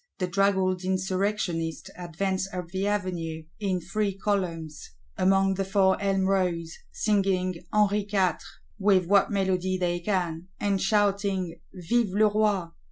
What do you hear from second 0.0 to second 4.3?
The draggled Insurrectionists advance up the Avenue, "in three